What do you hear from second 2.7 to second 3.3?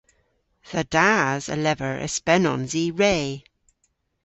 i re.